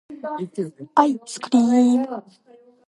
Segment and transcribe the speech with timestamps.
[0.95, 1.61] 愛♡スクリ～
[1.99, 2.23] ム!